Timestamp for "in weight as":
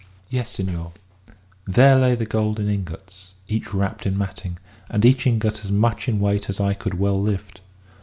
6.09-6.59